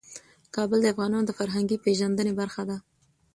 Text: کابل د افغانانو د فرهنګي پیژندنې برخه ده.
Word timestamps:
کابل 0.55 0.79
د 0.81 0.85
افغانانو 0.93 1.27
د 1.27 1.31
فرهنګي 1.39 1.77
پیژندنې 1.85 2.33
برخه 2.41 2.63
ده. 2.69 2.77